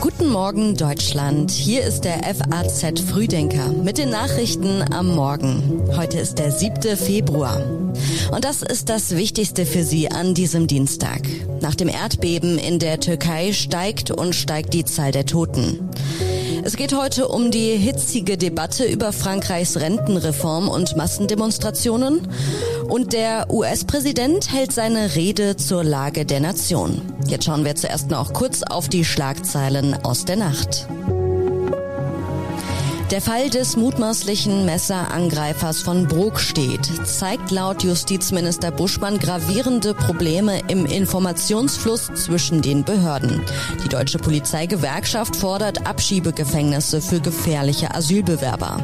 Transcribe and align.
Guten 0.00 0.28
Morgen 0.28 0.76
Deutschland. 0.76 1.50
Hier 1.50 1.82
ist 1.84 2.02
der 2.02 2.22
FAZ 2.22 3.00
Frühdenker 3.00 3.68
mit 3.68 3.98
den 3.98 4.10
Nachrichten 4.10 4.82
am 4.92 5.14
Morgen. 5.14 5.82
Heute 5.96 6.18
ist 6.18 6.38
der 6.38 6.50
7. 6.50 6.96
Februar. 6.96 7.62
Und 8.32 8.44
das 8.44 8.62
ist 8.62 8.88
das 8.88 9.14
Wichtigste 9.16 9.66
für 9.66 9.84
Sie 9.84 10.10
an 10.10 10.34
diesem 10.34 10.66
Dienstag. 10.66 11.22
Nach 11.60 11.74
dem 11.74 11.88
Erdbeben 11.88 12.58
in 12.58 12.78
der 12.78 12.98
Türkei 13.00 13.52
steigt 13.52 14.10
und 14.10 14.34
steigt 14.34 14.74
die 14.74 14.84
Zahl 14.84 15.12
der 15.12 15.26
Toten. 15.26 15.90
Es 16.62 16.76
geht 16.76 16.94
heute 16.94 17.28
um 17.28 17.50
die 17.50 17.76
hitzige 17.76 18.36
Debatte 18.36 18.84
über 18.84 19.12
Frankreichs 19.12 19.78
Rentenreform 19.78 20.68
und 20.68 20.96
Massendemonstrationen. 20.96 22.28
Und 22.88 23.12
der 23.12 23.46
US-Präsident 23.50 24.52
hält 24.52 24.72
seine 24.72 25.14
Rede 25.14 25.56
zur 25.56 25.84
Lage 25.84 26.26
der 26.26 26.40
Nation. 26.40 27.02
Jetzt 27.26 27.44
schauen 27.44 27.64
wir 27.64 27.76
zuerst 27.76 28.10
noch 28.10 28.32
kurz 28.32 28.62
auf 28.62 28.88
die 28.88 29.04
Schlagzeilen 29.04 29.94
aus 30.04 30.24
der 30.24 30.36
Nacht. 30.36 30.86
Der 33.10 33.20
Fall 33.20 33.50
des 33.50 33.76
mutmaßlichen 33.76 34.64
Messerangreifers 34.64 35.82
von 35.82 36.06
Brokstedt 36.06 36.88
zeigt 37.04 37.50
laut 37.50 37.82
Justizminister 37.82 38.70
Buschmann 38.70 39.18
gravierende 39.18 39.94
Probleme 39.94 40.60
im 40.68 40.86
Informationsfluss 40.86 42.06
zwischen 42.14 42.62
den 42.62 42.84
Behörden. 42.84 43.42
Die 43.84 43.88
deutsche 43.88 44.18
Polizeigewerkschaft 44.18 45.34
fordert 45.34 45.88
Abschiebegefängnisse 45.88 47.02
für 47.02 47.18
gefährliche 47.18 47.92
Asylbewerber. 47.92 48.78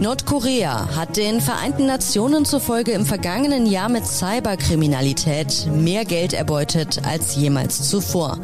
Nordkorea 0.00 0.96
hat 0.96 1.18
den 1.18 1.42
Vereinten 1.42 1.84
Nationen 1.84 2.46
zufolge 2.46 2.92
im 2.92 3.04
vergangenen 3.04 3.66
Jahr 3.66 3.90
mit 3.90 4.06
Cyberkriminalität 4.06 5.66
mehr 5.70 6.06
Geld 6.06 6.32
erbeutet 6.32 7.02
als 7.04 7.36
jemals 7.36 7.86
zuvor. 7.90 8.38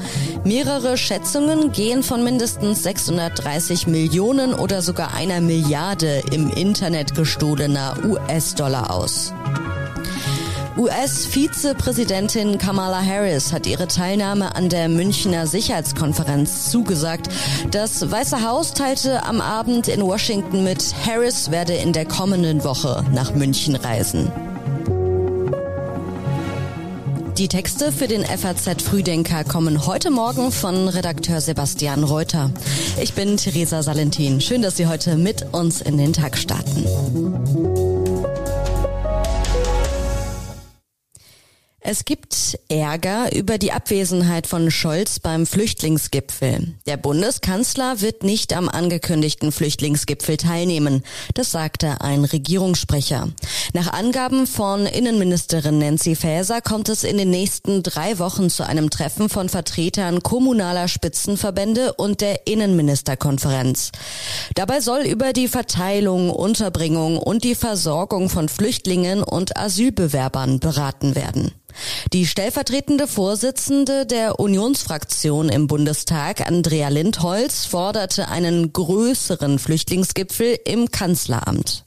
Mehrere 0.45 0.99
Schätzungen 0.99 1.73
gehen 1.73 2.03
von 2.03 2.23
mindestens 2.23 2.83
630 2.83 3.87
Millionen 3.87 4.53
oder 4.53 4.83
sogar 4.83 5.15
einer 5.15 5.41
Milliarde 5.41 6.23
im 6.31 6.51
Internet 6.51 7.15
gestohlener 7.15 7.97
US-Dollar 8.05 8.91
aus. 8.91 9.33
US-Vizepräsidentin 10.77 12.59
Kamala 12.59 13.03
Harris 13.03 13.53
hat 13.53 13.67
ihre 13.67 13.89
Teilnahme 13.89 14.55
an 14.55 14.69
der 14.69 14.89
Münchner 14.89 15.47
Sicherheitskonferenz 15.47 16.71
zugesagt. 16.71 17.29
Das 17.71 18.11
Weiße 18.11 18.43
Haus 18.47 18.75
teilte 18.75 19.23
am 19.25 19.41
Abend 19.41 19.89
in 19.89 20.03
Washington 20.03 20.65
mit, 20.65 20.95
Harris 21.07 21.51
werde 21.51 21.73
in 21.73 21.95
der 21.95 22.05
kommenden 22.05 22.63
Woche 22.63 23.05
nach 23.13 23.35
München 23.35 23.75
reisen. 23.75 24.31
Die 27.39 27.49
Texte 27.49 27.91
für 27.91 28.07
den 28.07 28.25
FAZ 28.25 28.83
Frühdenker 28.83 29.45
kommen 29.45 29.87
heute 29.87 30.11
Morgen 30.11 30.53
von 30.53 30.89
Redakteur 30.89 31.41
Sebastian 31.41 32.05
Reuter. 32.05 32.51
Ich 33.01 33.15
bin 33.15 33.39
Theresa 33.39 33.83
Salentin. 33.83 34.41
Schön, 34.43 34.63
dass 34.63 34.77
Sie 34.77 34.87
heute 34.87 35.17
mit 35.17 35.55
uns 35.55 35.81
in 35.81 35.97
den 35.97 36.13
Tag 36.13 36.37
starten. 36.37 37.96
Es 41.89 42.05
gibt 42.05 42.59
Ärger 42.69 43.33
über 43.33 43.59
die 43.59 43.71
Abwesenheit 43.71 44.49
von 44.49 44.73
Scholz 44.73 45.21
beim 45.21 45.47
Flüchtlingsgipfel. 45.47 46.75
Der 46.85 46.97
Bundeskanzler 46.97 48.01
wird 48.01 48.25
nicht 48.25 48.57
am 48.57 48.69
angekündigten 48.69 49.53
Flüchtlingsgipfel 49.53 50.37
teilnehmen. 50.37 51.05
Das 51.35 51.53
sagte 51.53 52.01
ein 52.01 52.25
Regierungssprecher. 52.25 53.29
Nach 53.73 53.93
Angaben 53.93 54.49
von 54.49 54.85
Innenministerin 54.87 55.79
Nancy 55.79 56.17
Faeser 56.17 56.61
kommt 56.61 56.89
es 56.89 57.05
in 57.05 57.19
den 57.19 57.31
nächsten 57.31 57.85
drei 57.85 58.19
Wochen 58.19 58.51
zu 58.51 58.67
einem 58.67 58.91
Treffen 58.91 59.29
von 59.29 59.49
Vertretern 59.49 60.25
kommunaler 60.25 60.89
Spitzenverbände 60.89 61.93
und 61.93 62.21
der 62.21 62.49
Innenministerkonferenz. 62.49 63.93
Dabei 64.57 64.81
soll 64.81 65.03
über 65.03 65.33
die 65.33 65.47
Verteilung, 65.47 66.31
Unterbringung 66.31 67.17
und 67.17 67.45
die 67.45 67.55
Versorgung 67.55 68.29
von 68.29 68.49
Flüchtlingen 68.49 69.23
und 69.23 69.57
Asylbewerbern 69.57 70.59
beraten 70.59 71.15
werden. 71.15 71.53
Die 72.13 72.27
stellvertretende 72.27 73.07
Vorsitzende 73.07 74.07
der 74.07 74.41
Unionsfraktion 74.41 75.49
im 75.49 75.67
Bundestag, 75.67 76.47
Andrea 76.47 76.89
Lindholz, 76.89 77.67
forderte 77.67 78.29
einen 78.29 78.73
größeren 78.73 79.59
Flüchtlingsgipfel 79.59 80.59
im 80.65 80.91
Kanzleramt. 80.91 81.85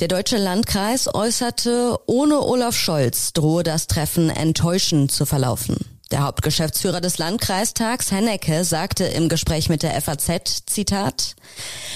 Der 0.00 0.08
Deutsche 0.08 0.36
Landkreis 0.36 1.12
äußerte, 1.12 1.98
ohne 2.06 2.40
Olaf 2.40 2.76
Scholz 2.76 3.32
drohe 3.32 3.64
das 3.64 3.88
Treffen 3.88 4.30
enttäuschend 4.30 5.10
zu 5.10 5.26
verlaufen. 5.26 5.97
Der 6.10 6.22
Hauptgeschäftsführer 6.22 7.02
des 7.02 7.18
Landkreistags, 7.18 8.10
Hennecke, 8.10 8.64
sagte 8.64 9.04
im 9.04 9.28
Gespräch 9.28 9.68
mit 9.68 9.82
der 9.82 10.00
FAZ, 10.00 10.62
Zitat, 10.64 11.36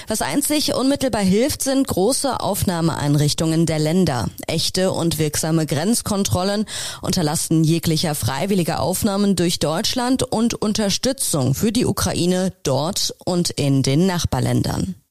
was 0.07 0.21
einzig 0.21 0.75
unmittelbar 0.75 1.23
hilft, 1.23 1.63
sind 1.63 1.89
große 1.89 2.41
Aufnahmeeinrichtungen 2.41 3.65
der 3.65 3.79
Länder. 3.79 4.29
Echte 4.47 4.93
und 4.93 5.19
wirksame 5.19 5.65
Grenzkontrollen 5.65 6.67
unterlassen 7.01 7.65
jeglicher 7.65 8.15
freiwilliger 8.15 8.81
Aufnahmen 8.81 9.35
durch 9.35 9.61
Deutschland 9.61 10.23
und 10.23 10.53
Unterstützung 10.55 11.55
für 11.55 11.73
die 11.73 11.87
Ukraine 11.87 12.53
dort 12.65 13.15
und 13.25 13.49
in 13.49 13.83
den 13.83 14.07
Nachbarländern. 14.07 15.02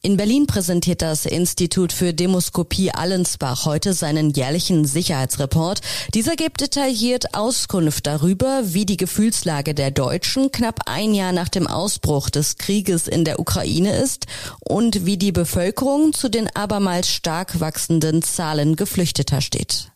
In 0.00 0.16
Berlin 0.16 0.46
präsentiert 0.46 1.02
das 1.02 1.26
Institut 1.26 1.92
für 1.92 2.14
Demoskopie 2.14 2.92
Allensbach 2.92 3.64
heute 3.64 3.94
seinen 3.94 4.30
jährlichen 4.30 4.84
Sicherheitsreport. 4.84 5.80
Dieser 6.14 6.36
gibt 6.36 6.60
detailliert 6.60 7.34
Auskunft 7.34 8.06
darüber, 8.06 8.62
wie 8.64 8.86
die 8.86 8.96
Gefühlslage 8.96 9.74
der 9.74 9.90
Deutschen 9.90 10.52
knapp 10.52 10.82
ein 10.86 11.14
Jahr 11.14 11.32
nach 11.32 11.48
dem 11.48 11.66
Ausbruch 11.66 12.30
des 12.30 12.58
Krieges 12.58 13.08
in 13.08 13.24
der 13.24 13.40
Ukraine 13.40 13.96
ist 13.96 14.26
und 14.60 15.04
wie 15.04 15.16
die 15.16 15.32
Bevölkerung 15.32 16.12
zu 16.12 16.28
den 16.28 16.48
abermals 16.54 17.10
stark 17.12 17.58
wachsenden 17.58 18.22
Zahlen 18.22 18.76
Geflüchteter 18.76 19.40
steht. 19.40 19.90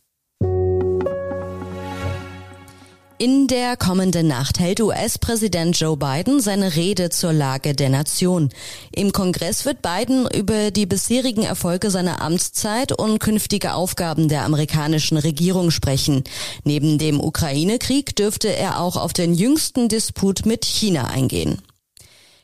In 3.22 3.46
der 3.46 3.76
kommenden 3.76 4.26
Nacht 4.26 4.58
hält 4.58 4.80
US-Präsident 4.80 5.78
Joe 5.78 5.96
Biden 5.96 6.40
seine 6.40 6.74
Rede 6.74 7.08
zur 7.08 7.32
Lage 7.32 7.72
der 7.72 7.88
Nation. 7.88 8.48
Im 8.90 9.12
Kongress 9.12 9.64
wird 9.64 9.80
Biden 9.80 10.26
über 10.34 10.72
die 10.72 10.86
bisherigen 10.86 11.44
Erfolge 11.44 11.92
seiner 11.92 12.20
Amtszeit 12.20 12.90
und 12.90 13.20
künftige 13.20 13.74
Aufgaben 13.74 14.28
der 14.28 14.44
amerikanischen 14.44 15.18
Regierung 15.18 15.70
sprechen. 15.70 16.24
Neben 16.64 16.98
dem 16.98 17.20
Ukraine-Krieg 17.20 18.16
dürfte 18.16 18.48
er 18.48 18.80
auch 18.80 18.96
auf 18.96 19.12
den 19.12 19.34
jüngsten 19.34 19.88
Disput 19.88 20.44
mit 20.44 20.64
China 20.64 21.04
eingehen. 21.04 21.62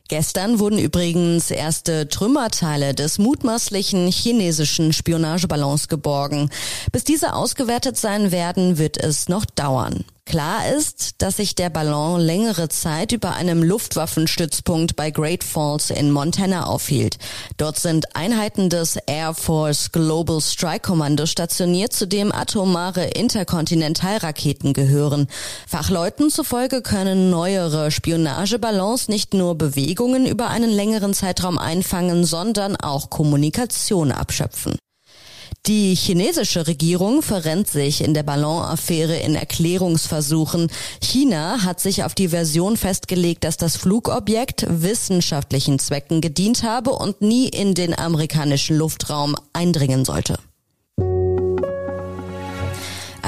Gestern 0.07 0.61
wurden 0.61 0.79
übrigens 0.79 1.51
erste 1.51 2.09
Trümmerteile 2.09 2.95
des 2.95 3.19
mutmaßlichen 3.19 4.07
chinesischen 4.13 4.93
Spionageballons 4.93 5.89
geborgen. 5.89 6.51
Bis 6.93 7.03
diese 7.03 7.35
ausgewertet 7.35 7.97
sein 7.97 8.31
werden, 8.31 8.79
wird 8.79 8.97
es 8.97 9.29
noch 9.29 9.45
dauern. 9.45 10.05
Klar 10.29 10.69
ist, 10.77 11.23
dass 11.23 11.39
sich 11.39 11.55
der 11.55 11.71
Ballon 11.71 12.21
längere 12.21 12.69
Zeit 12.69 13.13
über 13.13 13.33
einem 13.33 13.63
Luftwaffenstützpunkt 13.63 14.95
bei 14.95 15.11
Great 15.11 15.43
Falls 15.43 15.89
in 15.89 16.11
Montana 16.11 16.67
aufhielt. 16.67 17.17
Dort 17.57 17.79
sind 17.79 18.15
Einheiten 18.15 18.69
des 18.69 18.99
Air 19.07 19.33
Force 19.33 19.91
Global 19.91 20.43
Strike 20.43 20.81
Commando 20.81 21.25
stationiert, 21.25 21.95
zu 21.95 22.07
dem 22.07 22.31
atomare 22.31 23.07
Interkontinentalraketen 23.07 24.75
gehören. 24.75 25.29
Fachleuten 25.67 26.29
zufolge 26.29 26.83
können 26.83 27.31
neuere 27.31 27.91
Spionageballons 27.91 29.09
nicht 29.09 29.33
nur 29.33 29.55
Bewegungen 29.55 30.27
über 30.27 30.49
einen 30.51 30.71
längeren 30.71 31.15
Zeitraum 31.15 31.57
einfangen, 31.57 32.27
sondern 32.27 32.77
auch 32.77 33.09
Kommunikation 33.09 34.13
abschöpfen. 34.13 34.77
Die 35.69 35.95
chinesische 35.95 36.67
Regierung 36.67 37.21
verrennt 37.21 37.69
sich 37.69 38.03
in 38.03 38.15
der 38.15 38.23
Ballonaffäre 38.23 39.19
in 39.19 39.35
Erklärungsversuchen. 39.35 40.71
China 41.03 41.63
hat 41.63 41.79
sich 41.79 42.05
auf 42.05 42.15
die 42.15 42.29
Version 42.29 42.79
festgelegt, 42.79 43.45
dass 43.45 43.59
das 43.59 43.77
Flugobjekt 43.77 44.65
wissenschaftlichen 44.67 45.79
Zwecken 45.79 46.23
gedient 46.23 46.63
habe 46.63 46.93
und 46.93 47.21
nie 47.21 47.49
in 47.49 47.75
den 47.75 47.95
amerikanischen 47.99 48.79
Luftraum 48.79 49.37
eindringen 49.53 50.07
sollte. 50.07 50.39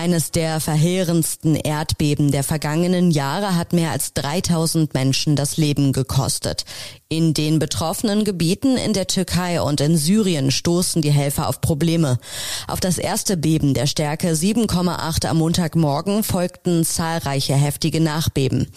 Eines 0.01 0.31
der 0.31 0.61
verheerendsten 0.61 1.57
Erdbeben 1.57 2.31
der 2.31 2.43
vergangenen 2.43 3.11
Jahre 3.11 3.55
hat 3.55 3.75
mehr 3.75 3.91
als 3.91 4.15
3000 4.15 4.95
Menschen 4.95 5.37
das 5.37 5.59
Leben 5.59 5.93
gekostet. 5.93 6.65
In 7.11 7.35
den 7.35 7.59
betroffenen 7.59 8.25
Gebieten 8.25 8.79
in 8.79 8.95
der 8.95 9.09
Türkei 9.09 9.61
und 9.61 9.83
in 9.83 9.99
Syrien 9.99 10.53
stoßen 10.53 11.03
die 11.03 11.11
Helfer 11.11 11.51
auf 11.51 11.61
Probleme. 11.61 12.19
Auf 12.67 12.81
das 12.81 12.97
erste 12.97 13.37
Beben 13.37 13.75
der 13.75 13.87
Stärke 13.87 14.33
7,8 14.33 15.27
am 15.27 15.37
Montagmorgen 15.37 16.23
folgten 16.23 16.83
zahlreiche 16.83 17.55
heftige 17.55 18.01
Nachbeben. 18.01 18.69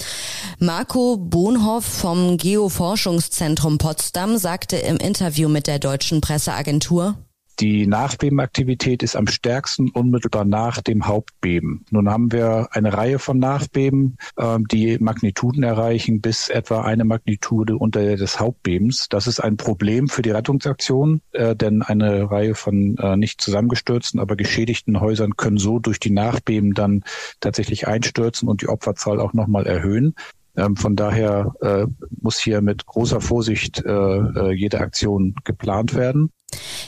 Marco 0.60 1.16
Bohnhoff 1.16 1.86
vom 1.86 2.36
Geoforschungszentrum 2.36 3.78
Potsdam 3.78 4.38
sagte 4.38 4.76
im 4.76 4.98
Interview 4.98 5.48
mit 5.48 5.68
der 5.68 5.80
deutschen 5.80 6.20
Presseagentur, 6.20 7.16
Die 7.64 7.88
Nachbebenaktivität 7.88 9.04
ist 9.04 9.16
am 9.16 9.26
stärksten 9.26 9.90
unmittelbar 9.90 10.44
nach 10.44 10.82
dem 10.82 11.08
Hauptbeben. 11.08 11.86
Nun 11.92 12.10
haben 12.10 12.34
wir 12.34 12.68
eine 12.72 12.92
Reihe 12.92 13.20
von 13.20 13.40
Nachbeben, 13.40 14.18
äh, 14.36 14.60
die 14.70 14.98
Magnituden 15.00 15.64
erreichen 15.64 16.20
bis 16.20 16.50
etwa 16.50 16.82
eine 16.82 17.06
Magnitude 17.06 17.78
unter 17.78 18.02
der 18.02 18.18
des 18.18 18.38
Hauptbebens. 18.38 19.08
Das 19.08 19.28
ist 19.28 19.40
ein 19.40 19.56
Problem 19.56 20.10
für 20.10 20.22
die 20.22 20.32
Rettungsaktion, 20.32 21.22
äh, 21.32 21.56
denn 21.56 21.84
eine 21.84 22.30
Reihe 22.30 22.54
von 22.54 22.98
äh, 22.98 23.16
nicht 23.16 23.40
zusammengestürzten, 23.40 24.20
aber 24.20 24.36
geschädigten 24.36 25.00
Häusern 25.00 25.38
können 25.38 25.58
so 25.58 25.80
durch 25.80 26.02
die 26.02 26.12
Nachbeben 26.12 26.74
dann 26.74 27.06
tatsächlich 27.40 27.88
einstürzen 27.88 28.50
und 28.50 28.62
die 28.62 28.68
Opferzahl 28.68 29.22
auch 29.22 29.32
nochmal 29.32 29.68
erhöhen. 29.68 30.16
Ähm, 30.56 30.76
von 30.76 30.96
daher 30.96 31.54
äh, 31.62 31.86
muss 32.22 32.40
hier 32.40 32.62
mit 32.62 32.86
großer 32.86 33.22
Vorsicht 33.22 33.84
äh, 33.86 33.90
äh, 33.90 34.52
jede 34.52 34.82
Aktion 34.82 35.36
geplant 35.46 35.96
werden. 35.96 36.32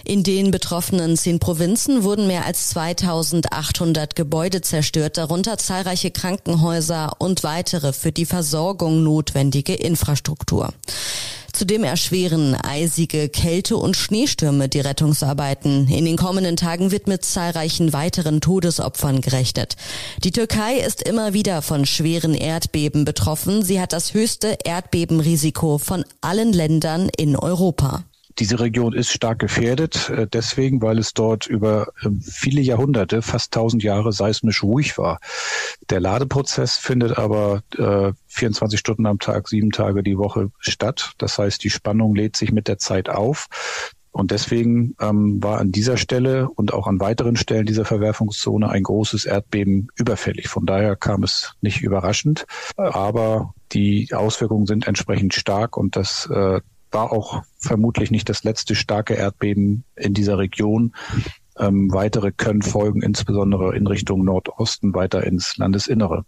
In 0.03 0.23
den 0.23 0.51
betroffenen 0.51 1.17
zehn 1.17 1.39
Provinzen 1.39 2.03
wurden 2.03 2.27
mehr 2.27 2.45
als 2.45 2.69
2800 2.69 4.15
Gebäude 4.15 4.61
zerstört, 4.61 5.17
darunter 5.17 5.57
zahlreiche 5.57 6.11
Krankenhäuser 6.11 7.13
und 7.19 7.43
weitere 7.43 7.93
für 7.93 8.11
die 8.11 8.25
Versorgung 8.25 9.03
notwendige 9.03 9.73
Infrastruktur. 9.73 10.73
Zudem 11.55 11.85
erschweren 11.85 12.53
eisige 12.53 13.29
Kälte 13.29 13.77
und 13.77 13.95
Schneestürme 13.95 14.67
die 14.67 14.81
Rettungsarbeiten. 14.81 15.87
In 15.87 16.03
den 16.03 16.17
kommenden 16.17 16.57
Tagen 16.57 16.91
wird 16.91 17.07
mit 17.07 17.23
zahlreichen 17.23 17.93
weiteren 17.93 18.41
Todesopfern 18.41 19.21
gerechnet. 19.21 19.77
Die 20.21 20.31
Türkei 20.31 20.75
ist 20.75 21.01
immer 21.01 21.31
wieder 21.31 21.61
von 21.61 21.85
schweren 21.85 22.33
Erdbeben 22.33 23.05
betroffen. 23.05 23.63
Sie 23.63 23.79
hat 23.79 23.93
das 23.93 24.13
höchste 24.13 24.57
Erdbebenrisiko 24.65 25.77
von 25.77 26.03
allen 26.19 26.51
Ländern 26.51 27.07
in 27.15 27.37
Europa. 27.37 28.03
Diese 28.39 28.59
Region 28.59 28.93
ist 28.93 29.11
stark 29.11 29.39
gefährdet, 29.39 30.09
äh, 30.09 30.27
deswegen, 30.27 30.81
weil 30.81 30.99
es 30.99 31.13
dort 31.13 31.47
über 31.47 31.87
ähm, 32.03 32.21
viele 32.21 32.61
Jahrhunderte, 32.61 33.21
fast 33.21 33.53
tausend 33.53 33.81
Jahre 33.83 34.11
seismisch 34.11 34.61
ruhig 34.61 34.97
war. 34.97 35.19
Der 35.89 36.01
Ladeprozess 36.01 36.77
findet 36.77 37.17
aber 37.17 37.63
24 38.27 38.77
äh, 38.77 38.79
Stunden 38.79 39.05
am 39.05 39.19
Tag, 39.19 39.47
sieben 39.47 39.71
Tage 39.71 40.03
die 40.03 40.17
Woche 40.17 40.51
statt. 40.59 41.13
Das 41.17 41.37
heißt, 41.37 41.63
die 41.63 41.69
Spannung 41.69 42.15
lädt 42.15 42.35
sich 42.35 42.51
mit 42.51 42.67
der 42.67 42.77
Zeit 42.77 43.09
auf. 43.09 43.47
Und 44.11 44.31
deswegen 44.31 44.95
ähm, 45.01 45.43
war 45.43 45.59
an 45.59 45.73
dieser 45.73 45.97
Stelle 45.97 46.49
und 46.49 46.73
auch 46.73 46.87
an 46.87 47.01
weiteren 47.01 47.35
Stellen 47.35 47.65
dieser 47.65 47.83
Verwerfungszone 47.83 48.69
ein 48.69 48.83
großes 48.83 49.25
Erdbeben 49.25 49.89
überfällig. 49.95 50.47
Von 50.47 50.65
daher 50.65 50.95
kam 50.95 51.23
es 51.23 51.53
nicht 51.59 51.81
überraschend, 51.81 52.45
aber 52.77 53.53
die 53.73 54.13
Auswirkungen 54.13 54.67
sind 54.67 54.87
entsprechend 54.87 55.33
stark 55.33 55.75
und 55.75 55.97
das 55.97 56.29
äh, 56.31 56.61
war 56.95 57.11
auch 57.11 57.43
vermutlich 57.59 58.09
nicht 58.09 58.29
das 58.29 58.43
letzte 58.43 58.73
starke 58.73 59.13
Erdbeben 59.13 59.83
in 59.95 60.13
dieser 60.13 60.37
Region. 60.37 60.95
Ähm, 61.59 61.91
weitere 61.91 62.31
können 62.31 62.61
folgen, 62.61 63.01
insbesondere 63.01 63.75
in 63.75 63.85
Richtung 63.85 64.23
Nordosten, 64.23 64.93
weiter 64.93 65.23
ins 65.25 65.57
Landesinnere. 65.57 66.25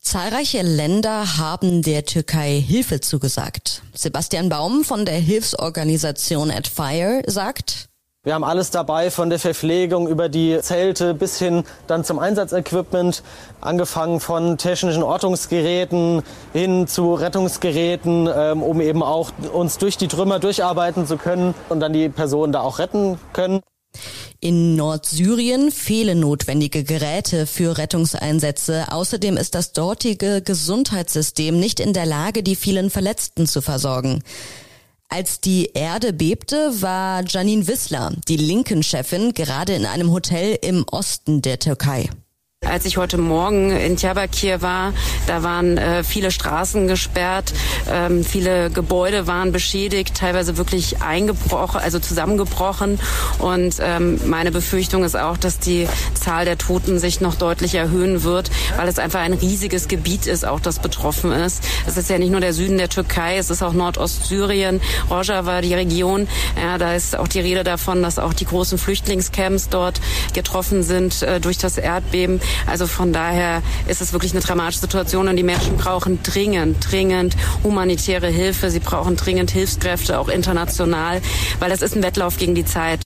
Zahlreiche 0.00 0.62
Länder 0.62 1.36
haben 1.36 1.82
der 1.82 2.06
Türkei 2.06 2.58
Hilfe 2.58 3.00
zugesagt. 3.00 3.82
Sebastian 3.92 4.48
Baum 4.48 4.84
von 4.84 5.04
der 5.04 5.18
Hilfsorganisation 5.18 6.50
At 6.50 6.66
Fire 6.66 7.22
sagt, 7.26 7.89
wir 8.22 8.34
haben 8.34 8.44
alles 8.44 8.70
dabei, 8.70 9.10
von 9.10 9.30
der 9.30 9.38
Verpflegung 9.38 10.06
über 10.06 10.28
die 10.28 10.58
Zelte 10.60 11.14
bis 11.14 11.38
hin 11.38 11.64
dann 11.86 12.04
zum 12.04 12.18
Einsatzequipment, 12.18 13.22
angefangen 13.62 14.20
von 14.20 14.58
technischen 14.58 15.02
Ortungsgeräten 15.02 16.22
hin 16.52 16.86
zu 16.86 17.14
Rettungsgeräten, 17.14 18.28
ähm, 18.30 18.62
um 18.62 18.82
eben 18.82 19.02
auch 19.02 19.32
uns 19.54 19.78
durch 19.78 19.96
die 19.96 20.06
Trümmer 20.06 20.38
durcharbeiten 20.38 21.06
zu 21.06 21.16
können 21.16 21.54
und 21.70 21.80
dann 21.80 21.94
die 21.94 22.10
Personen 22.10 22.52
da 22.52 22.60
auch 22.60 22.78
retten 22.78 23.18
können. 23.32 23.60
In 24.38 24.76
Nordsyrien 24.76 25.70
fehlen 25.70 26.20
notwendige 26.20 26.84
Geräte 26.84 27.46
für 27.46 27.78
Rettungseinsätze. 27.78 28.88
Außerdem 28.90 29.38
ist 29.38 29.54
das 29.54 29.72
dortige 29.72 30.42
Gesundheitssystem 30.42 31.58
nicht 31.58 31.80
in 31.80 31.94
der 31.94 32.04
Lage, 32.04 32.42
die 32.42 32.56
vielen 32.56 32.90
Verletzten 32.90 33.46
zu 33.46 33.62
versorgen. 33.62 34.22
Als 35.12 35.40
die 35.40 35.72
Erde 35.74 36.12
bebte, 36.12 36.82
war 36.82 37.24
Janine 37.26 37.66
Wissler, 37.66 38.12
die 38.28 38.36
Linken-Chefin, 38.36 39.34
gerade 39.34 39.74
in 39.74 39.84
einem 39.84 40.12
Hotel 40.12 40.56
im 40.62 40.84
Osten 40.88 41.42
der 41.42 41.58
Türkei. 41.58 42.08
Als 42.68 42.84
ich 42.84 42.98
heute 42.98 43.16
Morgen 43.16 43.70
in 43.70 43.96
Diyarbakir 43.96 44.60
war, 44.60 44.92
da 45.26 45.42
waren 45.42 45.78
äh, 45.78 46.04
viele 46.04 46.30
Straßen 46.30 46.88
gesperrt, 46.88 47.54
ähm, 47.90 48.22
viele 48.22 48.68
Gebäude 48.68 49.26
waren 49.26 49.50
beschädigt, 49.50 50.14
teilweise 50.14 50.58
wirklich 50.58 51.00
eingebrochen, 51.00 51.80
also 51.80 51.98
zusammengebrochen. 51.98 53.00
Und 53.38 53.76
ähm, 53.80 54.20
meine 54.26 54.52
Befürchtung 54.52 55.04
ist 55.04 55.16
auch, 55.16 55.38
dass 55.38 55.58
die 55.58 55.88
Zahl 56.12 56.44
der 56.44 56.58
Toten 56.58 56.98
sich 56.98 57.22
noch 57.22 57.34
deutlich 57.34 57.74
erhöhen 57.74 58.24
wird, 58.24 58.50
weil 58.76 58.88
es 58.88 58.98
einfach 58.98 59.20
ein 59.20 59.32
riesiges 59.32 59.88
Gebiet 59.88 60.26
ist, 60.26 60.44
auch 60.44 60.60
das 60.60 60.80
betroffen 60.80 61.32
ist. 61.32 61.64
Es 61.86 61.96
ist 61.96 62.10
ja 62.10 62.18
nicht 62.18 62.30
nur 62.30 62.40
der 62.40 62.52
Süden 62.52 62.76
der 62.76 62.90
Türkei, 62.90 63.38
es 63.38 63.48
ist 63.48 63.62
auch 63.62 63.72
Nordostsyrien, 63.72 64.82
Rojava, 65.10 65.62
die 65.62 65.72
Region. 65.74 66.28
Ja, 66.62 66.76
da 66.76 66.94
ist 66.94 67.16
auch 67.16 67.26
die 67.26 67.40
Rede 67.40 67.64
davon, 67.64 68.02
dass 68.02 68.18
auch 68.18 68.34
die 68.34 68.44
großen 68.44 68.76
Flüchtlingscamps 68.76 69.70
dort 69.70 70.00
getroffen 70.34 70.82
sind 70.82 71.22
äh, 71.22 71.40
durch 71.40 71.56
das 71.56 71.78
Erdbeben. 71.78 72.40
Also 72.66 72.86
von 72.86 73.12
daher 73.12 73.62
ist 73.86 74.00
es 74.00 74.12
wirklich 74.12 74.32
eine 74.32 74.40
dramatische 74.40 74.80
Situation 74.80 75.28
und 75.28 75.36
die 75.36 75.42
Menschen 75.42 75.76
brauchen 75.76 76.22
dringend, 76.22 76.90
dringend 76.90 77.36
humanitäre 77.62 78.28
Hilfe. 78.28 78.70
Sie 78.70 78.80
brauchen 78.80 79.16
dringend 79.16 79.50
Hilfskräfte, 79.50 80.18
auch 80.18 80.28
international, 80.28 81.20
weil 81.58 81.70
das 81.70 81.82
ist 81.82 81.96
ein 81.96 82.02
Wettlauf 82.02 82.36
gegen 82.36 82.54
die 82.54 82.64
Zeit. 82.64 83.00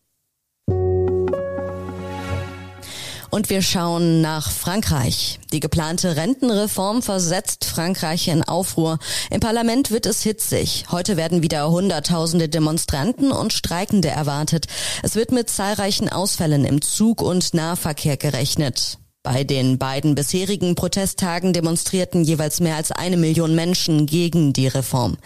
Und 3.35 3.51
wir 3.51 3.63
schauen 3.63 4.21
nach 4.21 4.49
Frankreich. 4.49 5.41
Die 5.53 5.59
geplante 5.59 6.15
Rentenreform 6.15 7.03
versetzt 7.03 7.65
Frankreich 7.65 8.29
in 8.29 8.45
Aufruhr. 8.45 9.01
Im 9.29 9.41
Parlament 9.41 9.91
wird 9.91 10.07
es 10.07 10.23
hitzig. 10.23 10.85
Heute 10.93 11.17
werden 11.17 11.43
wieder 11.43 11.69
Hunderttausende 11.69 12.49
Demonstranten 12.49 13.33
und 13.33 13.53
Streikende 13.53 14.07
erwartet. 14.07 14.67
Es 15.03 15.17
wird 15.17 15.33
mit 15.33 15.51
zahlreichen 15.51 16.09
Ausfällen 16.09 16.65
im 16.65 16.81
Zug- 16.81 17.23
und 17.23 17.55
Nahverkehr 17.55 18.17
gerechnet. 18.17 18.99
Bei 19.25 19.43
den 19.43 19.79
beiden 19.79 20.15
bisherigen 20.15 20.75
Protesttagen 20.75 21.55
demonstrierten 21.55 22.25
jeweils 22.25 22.61
mehr 22.61 22.77
als 22.77 22.93
eine 22.93 23.17
Million 23.17 23.55
Menschen 23.55 24.05
gegen 24.05 24.53
die 24.53 24.67
Reform. 24.67 25.17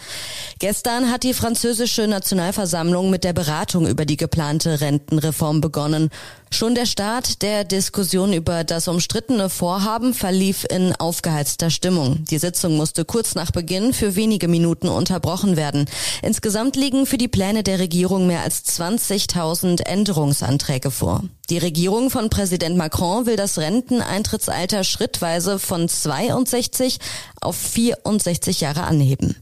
Gestern 0.59 1.09
hat 1.09 1.23
die 1.23 1.33
französische 1.33 2.05
Nationalversammlung 2.05 3.09
mit 3.09 3.23
der 3.23 3.31
Beratung 3.31 3.87
über 3.87 4.03
die 4.03 4.17
geplante 4.17 4.81
Rentenreform 4.81 5.61
begonnen. 5.61 6.09
Schon 6.51 6.75
der 6.75 6.85
Start 6.85 7.41
der 7.43 7.63
Diskussion 7.63 8.33
über 8.33 8.65
das 8.65 8.89
umstrittene 8.89 9.49
Vorhaben 9.49 10.13
verlief 10.13 10.65
in 10.69 10.93
aufgeheizter 10.93 11.69
Stimmung. 11.69 12.25
Die 12.25 12.39
Sitzung 12.39 12.75
musste 12.75 13.05
kurz 13.05 13.35
nach 13.35 13.51
Beginn 13.51 13.93
für 13.93 14.17
wenige 14.17 14.49
Minuten 14.49 14.89
unterbrochen 14.89 15.55
werden. 15.55 15.85
Insgesamt 16.21 16.75
liegen 16.75 17.05
für 17.05 17.17
die 17.17 17.29
Pläne 17.29 17.63
der 17.63 17.79
Regierung 17.79 18.27
mehr 18.27 18.43
als 18.43 18.65
20.000 18.65 19.83
Änderungsanträge 19.83 20.91
vor. 20.91 21.23
Die 21.49 21.57
Regierung 21.57 22.09
von 22.09 22.29
Präsident 22.29 22.75
Macron 22.75 23.25
will 23.25 23.37
das 23.37 23.59
Renteneintrittsalter 23.59 24.83
schrittweise 24.83 25.57
von 25.57 25.87
62 25.87 26.99
auf 27.39 27.55
64 27.55 28.59
Jahre 28.59 28.83
anheben. 28.83 29.37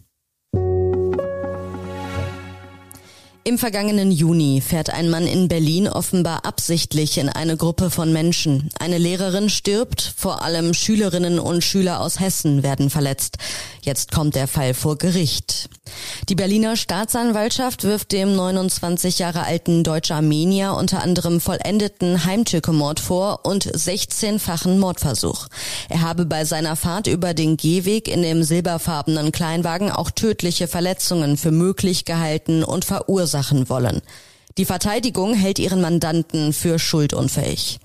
Im 3.48 3.58
vergangenen 3.58 4.12
Juni 4.12 4.60
fährt 4.60 4.89
ein 4.89 5.10
Mann 5.10 5.25
in 5.25 5.48
Berlin 5.48 5.88
offenbar 5.88 6.44
absichtlich 6.44 7.18
in 7.18 7.30
eine 7.30 7.56
Gruppe 7.56 7.89
von 7.89 8.12
Menschen. 8.12 8.70
Eine 8.77 8.98
Lehrerin 8.98 9.50
stirbt, 9.50 10.01
vor 10.18 10.42
allem 10.42 10.74
Schülerinnen 10.74 11.39
und 11.39 11.63
Schüler 11.63 12.01
aus 12.01 12.20
Hessen 12.20 12.62
werden 12.62 12.89
verletzt. 12.89 13.38
Jetzt 13.82 14.12
kommt 14.12 14.36
der 14.36 14.50
Fall 14.50 14.74
vor 14.74 14.98
Gericht. 14.98 15.70
Die 16.29 16.36
Berliner 16.36 16.75
Staatsanwaltschaft 16.75 17.84
wirft 17.84 18.12
dem 18.12 18.36
29 18.36 19.20
Jahre 19.20 19.44
alten 19.44 19.84
deutschen 19.84 20.15
Armenier 20.17 20.74
unter 20.74 21.01
anderem 21.03 21.39
vollendeten 21.39 22.25
Heimtückemord 22.25 23.00
vor 23.00 23.41
und 23.44 23.65
16-fachen 23.65 24.79
Mordversuch. 24.79 25.48
Er 25.89 26.01
habe 26.01 26.25
bei 26.25 26.46
seiner 26.46 26.75
Fahrt 26.75 27.08
über 27.08 27.34
den 27.34 27.58
Gehweg 27.58 28.08
in 28.08 28.22
dem 28.22 28.44
silberfarbenen 28.44 29.32
Kleinwagen 29.32 29.91
auch 29.91 30.12
tödliche 30.12 30.67
Verletzungen 30.67 31.38
für 31.38 31.51
möglich 31.51 32.06
gehalten 32.06 32.63
und 32.63 32.86
verursachen 32.86 33.70
wollen. 33.70 34.01
Die 34.58 34.65
Verteidigung 34.65 35.36
hält 35.36 35.60
ihren 35.60 35.82
Mandanten 35.82 36.51
für 36.51 36.79
schuldunfähig. 36.79 37.79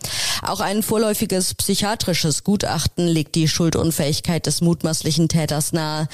Auch 0.44 0.58
ein 0.58 0.82
vorläufiges 0.82 1.54
psychiatrisches 1.54 2.42
Gutachten 2.42 3.06
legt 3.06 3.36
die 3.36 3.46
Schuldunfähigkeit 3.46 4.44
des 4.44 4.60
mutmaßlichen 4.60 5.28
Täters 5.28 5.72
nahe. 5.72 6.08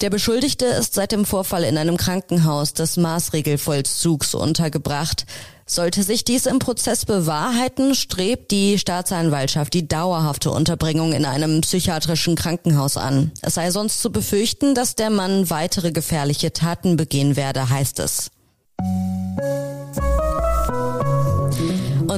Der 0.00 0.08
Beschuldigte 0.08 0.66
ist 0.66 0.94
seit 0.94 1.10
dem 1.10 1.24
Vorfall 1.24 1.64
in 1.64 1.76
einem 1.76 1.96
Krankenhaus 1.96 2.74
des 2.74 2.96
Maßregelvollzugs 2.96 4.34
untergebracht. 4.34 5.26
Sollte 5.66 6.02
sich 6.04 6.22
dies 6.22 6.46
im 6.46 6.58
Prozess 6.60 7.06
bewahrheiten, 7.06 7.94
strebt 7.96 8.50
die 8.50 8.78
Staatsanwaltschaft 8.78 9.74
die 9.74 9.88
dauerhafte 9.88 10.50
Unterbringung 10.50 11.12
in 11.12 11.24
einem 11.24 11.60
psychiatrischen 11.62 12.36
Krankenhaus 12.36 12.96
an. 12.96 13.32
Es 13.42 13.54
sei 13.54 13.70
sonst 13.72 14.00
zu 14.00 14.12
befürchten, 14.12 14.74
dass 14.74 14.94
der 14.94 15.10
Mann 15.10 15.50
weitere 15.50 15.90
gefährliche 15.90 16.52
Taten 16.52 16.96
begehen 16.96 17.36
werde, 17.36 17.68
heißt 17.68 18.00
es. 18.00 18.31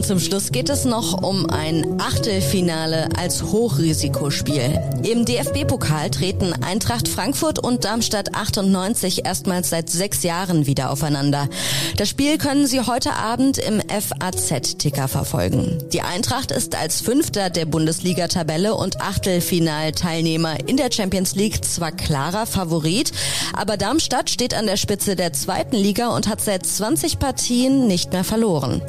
Und 0.05 0.09
zum 0.09 0.21
Schluss 0.21 0.53
geht 0.53 0.69
es 0.69 0.85
noch 0.85 1.23
um 1.23 1.49
ein 1.49 1.99
Achtelfinale 1.99 3.09
als 3.17 3.43
Hochrisikospiel. 3.43 4.79
Im 5.03 5.25
DFB-Pokal 5.25 6.11
treten 6.11 6.53
Eintracht 6.63 7.09
Frankfurt 7.09 7.59
und 7.59 7.87
Darmstadt 7.87 8.35
98 8.35 9.25
erstmals 9.25 9.71
seit 9.71 9.89
sechs 9.89 10.23
Jahren 10.23 10.67
wieder 10.67 10.91
aufeinander. 10.91 11.49
Das 11.97 12.11
Spiel 12.11 12.37
können 12.37 12.67
Sie 12.67 12.83
heute 12.83 13.15
Abend 13.15 13.57
im 13.57 13.81
FAZ-Ticker 13.81 15.09
verfolgen. 15.09 15.83
Die 15.95 16.03
Eintracht 16.03 16.51
ist 16.51 16.77
als 16.77 17.01
Fünfter 17.01 17.49
der 17.49 17.65
Bundesliga-Tabelle 17.65 18.75
und 18.75 19.01
Achtelfinalteilnehmer 19.01 20.69
in 20.69 20.77
der 20.77 20.93
Champions 20.93 21.35
League 21.35 21.65
zwar 21.65 21.93
klarer 21.93 22.45
Favorit, 22.45 23.11
aber 23.55 23.79
Darmstadt 23.79 24.29
steht 24.29 24.53
an 24.53 24.67
der 24.67 24.77
Spitze 24.77 25.17
der 25.17 25.33
zweiten 25.33 25.77
Liga 25.77 26.09
und 26.09 26.29
hat 26.29 26.43
seit 26.43 26.67
20 26.67 27.19
Partien 27.19 27.87
nicht 27.87 28.13
mehr 28.13 28.25
verloren. 28.25 28.83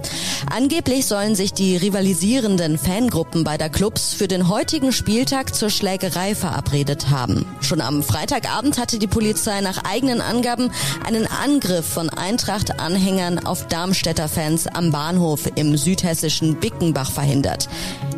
Angeblich 0.51 1.05
sollen 1.05 1.35
sich 1.35 1.53
die 1.53 1.77
rivalisierenden 1.77 2.77
Fangruppen 2.77 3.43
beider 3.43 3.69
Clubs 3.69 4.13
für 4.13 4.27
den 4.27 4.47
heutigen 4.47 4.91
Spieltag 4.91 5.55
zur 5.55 5.69
Schlägerei 5.69 6.35
verabredet 6.35 7.09
haben. 7.09 7.45
Schon 7.61 7.81
am 7.81 8.03
Freitagabend 8.03 8.77
hatte 8.77 8.99
die 8.99 9.07
Polizei 9.07 9.61
nach 9.61 9.83
eigenen 9.83 10.21
Angaben 10.21 10.71
einen 11.05 11.27
Angriff 11.27 11.85
von 11.85 12.09
Eintracht-Anhängern 12.09 13.45
auf 13.45 13.67
Darmstädter 13.67 14.27
Fans 14.27 14.67
am 14.67 14.91
Bahnhof 14.91 15.49
im 15.55 15.77
südhessischen 15.77 16.55
Bickenbach 16.55 17.11
verhindert. 17.11 17.67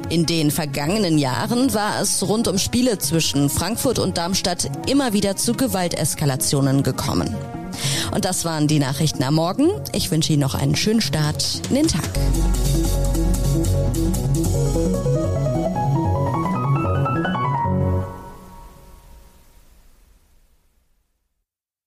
In 0.10 0.26
den 0.26 0.52
vergangenen 0.52 1.18
Jahren 1.18 1.74
war 1.74 2.02
es 2.02 2.26
rund 2.28 2.48
um 2.48 2.58
Spiele 2.58 2.98
zwischen 2.98 3.50
Frankfurt 3.50 4.00
und 4.00 4.18
Darmstadt 4.18 4.70
immer 4.88 5.12
wieder 5.14 5.36
zu 5.36 5.54
Gewalteskalationen 5.54 6.84
gekommen. 6.84 7.36
Und 8.12 8.26
das 8.26 8.46
waren 8.46 8.68
die 8.68 8.80
Nachrichten 8.80 9.24
am 9.24 9.36
Morgen. 9.36 9.70
Ich 9.94 10.12
wünsche 10.12 10.34
Ihnen 10.34 10.42
noch 10.42 10.56
einen 10.56 10.76
schönen 10.76 11.02
Start 11.02 11.62
in 11.70 11.76
den 11.76 11.88
Tag. 11.88 12.10